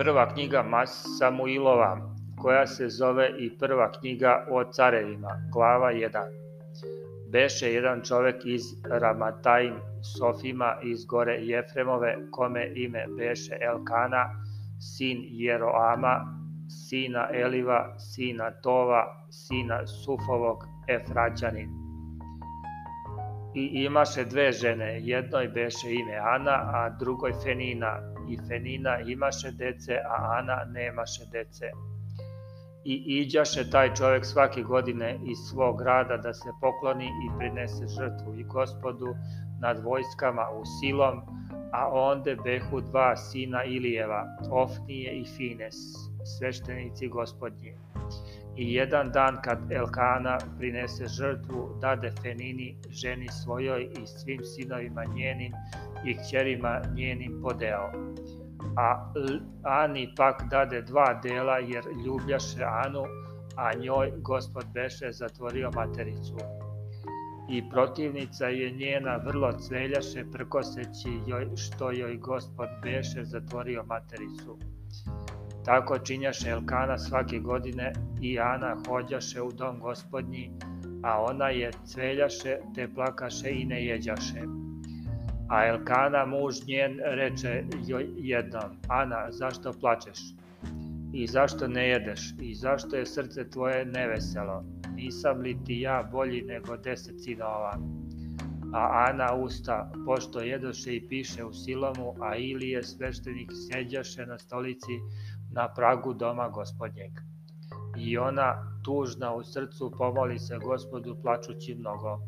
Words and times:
Prva 0.00 0.26
knjiga 0.34 0.64
Samuilova, 1.18 1.98
koja 2.42 2.66
se 2.66 2.88
zove 2.88 3.30
i 3.38 3.58
prva 3.58 3.92
knjiga 3.92 4.46
o 4.50 4.64
carevima, 4.64 5.28
glava 5.52 5.92
1. 5.92 6.10
Beše 7.32 7.72
jedan 7.72 8.00
čovek 8.08 8.36
iz 8.44 8.62
Ramatajim 8.84 9.74
Sofima 10.18 10.76
iz 10.82 11.04
gore 11.04 11.36
Jefremove, 11.40 12.16
kome 12.30 12.72
ime 12.74 13.04
beše 13.18 13.58
Elkana, 13.60 14.24
sin 14.96 15.18
Jeroama, 15.30 16.14
sina 16.88 17.28
Eliva, 17.32 17.98
sina 17.98 18.50
Tova, 18.50 19.26
sina 19.30 19.86
Sufovog, 19.86 20.64
Efraćanin 20.88 21.89
i 23.54 23.84
imaše 23.84 24.24
dve 24.24 24.52
žene, 24.52 25.00
jednoj 25.00 25.48
beše 25.48 25.92
ime 25.92 26.16
Ana, 26.16 26.50
a 26.50 26.90
drugoj 26.98 27.32
Fenina, 27.44 27.98
i 28.28 28.38
Fenina 28.48 29.00
imaše 29.00 29.50
dece, 29.50 29.94
a 29.94 30.38
Ana 30.38 30.64
nemaše 30.72 31.22
dece. 31.32 31.70
I 32.84 32.94
iđaše 32.94 33.70
taj 33.70 33.94
čovek 33.94 34.24
svake 34.24 34.62
godine 34.62 35.18
iz 35.26 35.38
svog 35.50 35.78
grada 35.78 36.16
da 36.16 36.34
se 36.34 36.48
pokloni 36.60 37.04
i 37.04 37.38
prinese 37.38 37.86
žrtvu 37.86 38.34
i 38.38 38.44
gospodu 38.44 39.14
nad 39.60 39.84
vojskama 39.84 40.50
u 40.50 40.64
silom, 40.80 41.20
a 41.72 41.88
onde 41.92 42.36
behu 42.44 42.80
dva 42.80 43.16
sina 43.16 43.64
Ilijeva, 43.64 44.26
Ofnije 44.50 45.20
i 45.20 45.24
Fines, 45.36 45.76
sveštenici 46.38 47.08
gospodnje. 47.08 47.74
I 48.60 48.74
jedan 48.74 49.10
dan 49.12 49.38
kad 49.42 49.72
Elkana 49.72 50.38
prinese 50.58 51.06
žrtvu, 51.08 51.78
dade 51.80 52.10
Fenini, 52.22 52.76
ženi 52.90 53.28
svojoj 53.28 53.82
i 53.82 54.06
svim 54.06 54.40
sinovima 54.44 55.04
njenim 55.04 55.52
i 56.04 56.16
kćerima 56.16 56.80
njenim 56.94 57.40
podeo. 57.42 57.92
A 58.76 59.12
Ani 59.62 60.12
pak 60.16 60.42
dade 60.50 60.82
dva 60.82 61.20
dela 61.22 61.58
jer 61.58 61.84
ljubljaše 62.06 62.64
Anu, 62.64 63.04
a 63.56 63.74
njoj 63.74 64.12
gospod 64.16 64.64
beše 64.74 65.12
zatvorio 65.12 65.70
matericu. 65.74 66.36
I 67.50 67.70
protivnica 67.70 68.46
je 68.46 68.70
njena 68.70 69.16
vrlo 69.16 69.52
cveljaše 69.52 70.24
prkoseći 70.32 71.20
joj 71.26 71.48
što 71.56 71.90
joj 71.90 72.16
gospod 72.16 72.68
beše 72.82 73.24
zatvorio 73.24 73.84
matericu. 73.86 74.58
Tako 75.64 75.98
činjaše 75.98 76.50
Elkana 76.50 76.98
svake 76.98 77.38
godine 77.38 77.92
i 78.20 78.38
Ana 78.38 78.76
hođaše 78.88 79.42
u 79.42 79.52
dom 79.52 79.80
gospodnji, 79.80 80.50
a 81.02 81.22
ona 81.22 81.48
je 81.48 81.70
cveljaše 81.84 82.56
te 82.74 82.88
plakaše 82.94 83.50
i 83.50 83.64
ne 83.64 83.84
jeđaše. 83.86 84.42
A 85.48 85.66
Elkana, 85.66 86.26
muž 86.26 86.54
njen, 86.66 87.00
reče 87.04 87.64
joj 87.86 88.06
jednom, 88.16 88.76
Ana, 88.88 89.26
zašto 89.30 89.72
plačeš? 89.72 90.18
I 91.12 91.26
zašto 91.26 91.68
ne 91.68 91.88
jedeš? 91.88 92.20
I 92.40 92.54
zašto 92.54 92.96
je 92.96 93.06
srce 93.06 93.50
tvoje 93.50 93.84
neveselo? 93.84 94.64
Nisam 94.94 95.40
li 95.40 95.56
ti 95.64 95.80
ja 95.80 96.08
bolji 96.12 96.42
nego 96.42 96.76
deset 96.76 97.24
sinova? 97.24 97.78
A 98.74 99.06
Ana 99.08 99.34
usta, 99.34 99.92
pošto 100.06 100.40
jedoše 100.40 100.96
i 100.96 101.08
piše 101.08 101.44
u 101.44 101.52
silomu, 101.52 102.14
a 102.20 102.36
Ilije 102.36 102.82
sveštenik 102.82 103.50
sjeđaše 103.52 104.26
na 104.26 104.38
stolici 104.38 104.92
na 105.52 105.68
pragu 105.74 106.14
doma 106.14 106.48
gospodnjeg. 106.48 107.12
I 107.98 108.18
ona, 108.18 108.80
tužna 108.84 109.34
u 109.34 109.42
srcu, 109.42 109.92
pomoli 109.98 110.38
se 110.38 110.58
gospodu 110.58 111.16
plačući 111.22 111.74
mnogo. 111.74 112.18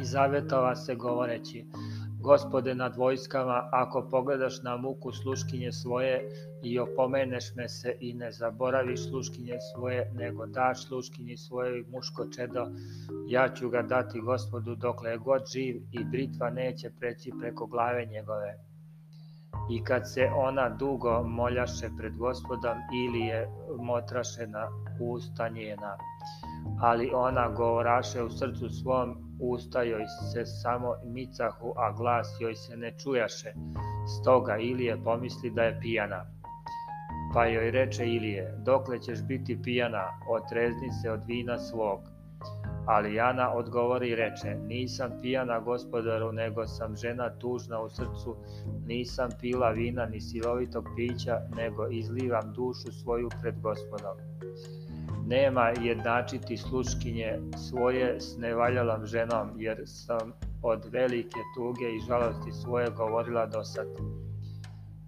I 0.00 0.04
zavetova 0.04 0.76
se 0.76 0.94
govoreći, 0.94 1.66
Gospode 2.20 2.74
nad 2.74 2.96
vojskama, 2.96 3.68
ako 3.72 4.08
pogledaš 4.10 4.62
na 4.62 4.76
muku 4.76 5.12
sluškinje 5.12 5.72
svoje 5.72 6.30
i 6.62 6.78
opomeneš 6.78 7.54
me 7.56 7.68
se 7.68 7.96
i 8.00 8.14
ne 8.14 8.32
zaboraviš 8.32 9.08
sluškinje 9.08 9.58
svoje, 9.74 10.10
nego 10.14 10.46
daš 10.46 10.86
sluškinji 10.86 11.36
svoje 11.36 11.84
muško 11.90 12.26
čedo, 12.36 12.66
ja 13.28 13.48
ću 13.54 13.68
ga 13.68 13.82
dati 13.82 14.20
gospodu 14.20 14.74
dokle 14.74 15.10
je 15.10 15.18
god 15.18 15.42
živ 15.52 15.76
i 15.92 16.04
britva 16.04 16.50
neće 16.50 16.90
preći 17.00 17.32
preko 17.40 17.66
glave 17.66 18.06
njegove 18.06 18.58
I 19.70 19.84
kad 19.84 20.02
se 20.12 20.30
ona 20.36 20.68
dugo 20.68 21.22
moljaše 21.22 21.88
pred 21.98 22.16
gospodom 22.16 22.78
ili 23.04 23.20
je 23.20 23.48
motraše 23.78 24.46
na 24.46 24.68
usta 25.00 25.48
njena, 25.48 25.96
ali 26.80 27.10
ona 27.14 27.48
govoraše 27.48 28.22
u 28.22 28.30
srcu 28.30 28.68
svom, 28.68 29.16
usta 29.40 29.82
joj 29.82 30.04
se 30.32 30.46
samo 30.46 30.94
micahu, 31.04 31.72
a 31.76 31.92
glas 31.92 32.36
joj 32.40 32.54
se 32.54 32.76
ne 32.76 32.92
čujaše, 32.98 33.52
stoga 34.20 34.56
Ilije 34.56 35.02
pomisli 35.04 35.50
da 35.50 35.62
je 35.62 35.80
pijana. 35.80 36.24
Pa 37.34 37.46
joj 37.46 37.70
reče 37.70 38.06
Ilije, 38.06 38.54
dokle 38.64 39.00
ćeš 39.00 39.22
biti 39.22 39.62
pijana, 39.62 40.04
otrezni 40.30 40.90
se 41.02 41.10
od 41.10 41.20
vina 41.26 41.58
svog. 41.58 42.15
Ali 42.86 43.14
Jana 43.14 43.52
odgovori 43.52 44.08
i 44.08 44.14
reče, 44.14 44.56
nisam 44.68 45.10
pijana 45.22 45.60
gospodaru, 45.60 46.32
nego 46.32 46.66
sam 46.66 46.96
žena 46.96 47.30
tužna 47.38 47.80
u 47.80 47.88
srcu, 47.88 48.36
nisam 48.86 49.30
pila 49.40 49.70
vina 49.70 50.06
ni 50.06 50.20
silovitog 50.20 50.88
pića, 50.96 51.40
nego 51.56 51.88
izlivam 51.88 52.52
dušu 52.52 52.92
svoju 52.92 53.28
pred 53.42 53.60
gospodom. 53.60 54.16
Nema 55.26 55.72
jednačiti 55.82 56.56
sluškinje 56.56 57.38
svoje 57.68 58.20
s 58.20 58.36
nevaljalom 58.38 59.06
ženom, 59.06 59.48
jer 59.56 59.82
sam 59.86 60.32
od 60.62 60.84
velike 60.92 61.40
tuge 61.56 61.84
i 61.96 62.00
žalosti 62.08 62.52
svoje 62.52 62.90
govorila 62.90 63.46
do 63.46 63.64
sad. 63.64 63.86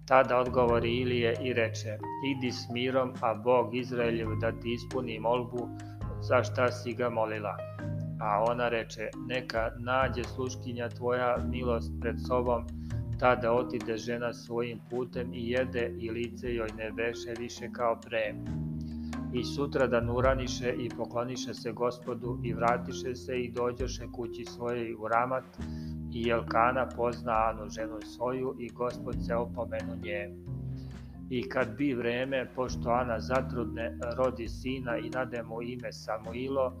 Tada 0.05 0.37
odgovori 0.37 0.97
Ilije 0.97 1.37
i 1.41 1.53
reče, 1.53 1.97
idi 2.35 2.51
s 2.51 2.69
mirom, 2.73 3.13
a 3.21 3.33
Bog 3.33 3.75
Izraeljev 3.75 4.27
da 4.41 4.51
ti 4.51 4.73
ispuni 4.73 5.19
molbu, 5.19 5.69
za 6.21 6.43
šta 6.43 6.71
si 6.71 6.93
ga 6.93 7.09
molila. 7.09 7.68
A 8.19 8.43
ona 8.49 8.69
reče, 8.69 9.09
neka 9.27 9.71
nađe 9.79 10.23
sluškinja 10.23 10.89
tvoja 10.89 11.37
milost 11.49 11.91
pred 12.01 12.15
sobom, 12.27 12.63
tada 13.19 13.51
otide 13.51 13.97
žena 13.97 14.33
svojim 14.33 14.79
putem 14.89 15.33
i 15.33 15.49
jede 15.49 15.95
i 15.99 16.09
lice 16.09 16.53
joj 16.55 16.69
ne 16.77 16.91
beše 16.91 17.33
više 17.39 17.69
kao 17.71 17.99
pre. 18.01 18.33
I 19.33 19.43
sutra 19.43 19.87
da 19.87 20.13
uraniše 20.13 20.73
i 20.79 20.89
pokloniše 20.89 21.53
se 21.53 21.71
gospodu 21.71 22.39
i 22.43 22.53
vratiše 22.53 23.15
se 23.15 23.39
i 23.39 23.51
dođoše 23.51 24.07
kući 24.15 24.45
svojoj 24.45 24.93
u 24.93 25.07
Ramat 25.07 25.43
i 26.13 26.27
Jelkana 26.27 26.89
pozna 26.95 27.33
Anu 27.33 27.69
ženu 27.69 28.01
svoju 28.01 28.55
i 28.59 28.69
gospod 28.69 29.15
se 29.27 29.35
opomenu 29.35 29.95
nje. 30.03 30.29
I 31.29 31.49
kad 31.49 31.77
bi 31.77 31.93
vreme, 31.93 32.47
pošto 32.55 32.89
Ana 32.89 33.19
zatrudne, 33.19 33.97
rodi 34.17 34.47
sina 34.47 34.97
i 34.97 35.09
nade 35.09 35.43
mu 35.43 35.61
ime 35.61 35.91
Samuilo, 35.91 36.73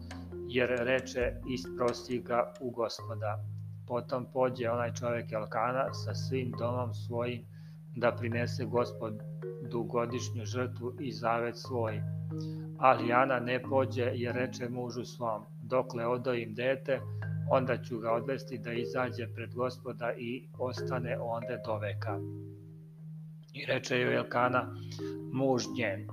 jer 0.51 0.69
reče 0.69 1.33
isprosi 1.49 2.19
ga 2.19 2.53
u 2.61 2.69
gospoda. 2.71 3.43
Potom 3.87 4.25
pođe 4.33 4.69
onaj 4.69 4.93
čovek 4.93 5.31
Elkana 5.31 5.93
sa 5.93 6.13
svim 6.15 6.51
domom 6.59 6.93
svojim 6.93 7.45
da 7.95 8.15
prinese 8.15 8.65
gospodu 8.65 9.83
godišnju 9.83 10.45
žrtvu 10.45 10.93
i 10.99 11.11
zavet 11.11 11.57
svoj. 11.57 12.01
Ali 12.79 13.13
Ana 13.13 13.39
ne 13.39 13.63
pođe 13.63 14.11
jer 14.13 14.35
reče 14.35 14.69
mužu 14.69 15.05
svom, 15.05 15.43
dokle 15.63 16.07
odojim 16.07 16.53
dete, 16.53 16.99
onda 17.51 17.77
ću 17.77 17.99
ga 17.99 18.11
odvesti 18.11 18.57
da 18.57 18.73
izađe 18.73 19.27
pred 19.35 19.53
gospoda 19.55 20.13
i 20.17 20.47
ostane 20.57 21.17
onde 21.19 21.57
do 21.65 21.77
veka. 21.77 22.19
I 23.53 23.65
reče 23.65 23.99
joj 23.99 24.15
Elkana, 24.15 24.75
muž 25.33 25.63
njen, 25.77 26.07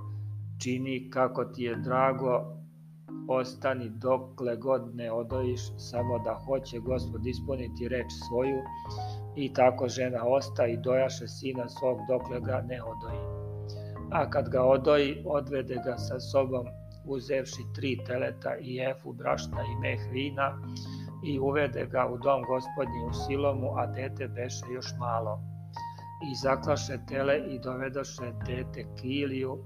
čini 0.63 1.11
kako 1.11 1.45
ti 1.45 1.63
je 1.63 1.77
drago, 1.77 2.56
ostani 3.29 3.89
dokle 3.89 4.57
god 4.57 4.95
ne 4.95 5.13
odojiš, 5.13 5.61
samo 5.77 6.19
da 6.19 6.35
hoće 6.35 6.79
gospod 6.79 7.27
ispuniti 7.27 7.89
reč 7.89 8.07
svoju, 8.29 8.63
i 9.37 9.53
tako 9.53 9.89
žena 9.89 10.25
osta 10.27 10.67
i 10.67 10.77
dojaše 10.77 11.29
sina 11.29 11.69
svog 11.69 11.99
dokle 12.09 12.41
ga 12.41 12.65
ne 12.69 12.81
odoji. 12.83 13.21
A 14.11 14.31
kad 14.31 14.49
ga 14.49 14.63
odoji, 14.63 15.23
odvede 15.27 15.75
ga 15.75 15.99
sa 15.99 16.21
sobom, 16.21 16.67
uzevši 17.05 17.63
tri 17.75 17.99
teleta 18.07 18.57
i 18.61 18.79
efu 18.79 19.13
brašna 19.13 19.63
i 19.63 19.81
meh 19.81 20.01
vina, 20.13 20.59
i 21.27 21.39
uvede 21.39 21.87
ga 21.87 22.07
u 22.07 22.19
dom 22.19 22.43
gospodnji 22.43 23.05
u 23.11 23.13
Silomu, 23.13 23.71
a 23.77 23.87
dete 23.87 24.29
beše 24.29 24.65
još 24.75 24.87
malo 24.99 25.41
i 26.23 26.35
zaklaše 26.35 26.99
tele 27.09 27.39
i 27.39 27.59
dovedoše 27.59 28.33
dete 28.47 28.85
Kiliju 29.01 29.59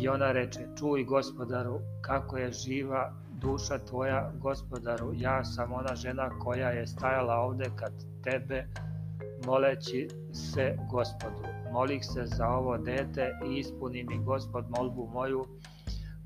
i 0.00 0.08
ona 0.08 0.32
reče, 0.32 0.66
čuj 0.78 1.04
gospodaru, 1.04 1.80
kako 2.00 2.36
je 2.36 2.52
živa 2.52 3.12
duša 3.40 3.78
tvoja 3.78 4.32
gospodaru, 4.40 5.12
ja 5.14 5.44
sam 5.44 5.72
ona 5.72 5.94
žena 5.94 6.28
koja 6.38 6.68
je 6.68 6.86
stajala 6.86 7.34
ovde 7.34 7.70
kad 7.76 7.92
tebe 8.22 8.66
moleći 9.46 10.08
se 10.32 10.76
gospodu. 10.90 11.42
Molih 11.72 12.04
se 12.04 12.26
za 12.26 12.48
ovo 12.48 12.78
dete 12.78 13.30
i 13.46 13.58
ispuni 13.58 14.04
mi 14.04 14.18
gospod 14.24 14.64
molbu 14.78 15.06
moju, 15.12 15.44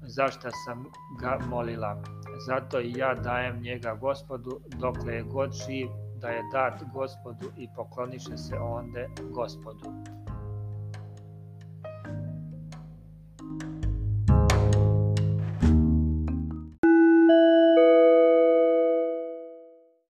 zašta 0.02 0.50
sam 0.50 0.84
ga 1.20 1.38
molila. 1.48 2.02
Zato 2.46 2.80
i 2.80 2.92
ja 2.96 3.14
dajem 3.14 3.62
njega 3.62 3.94
gospodu 3.94 4.60
dokle 4.78 5.14
je 5.14 5.22
god 5.22 5.52
živ 5.66 5.88
da 6.20 6.28
je 6.28 6.42
dat 6.52 6.82
gospodu 6.94 7.50
i 7.56 7.68
pokloniše 7.76 8.36
se 8.36 8.56
onde 8.58 9.08
gospodu. 9.30 10.17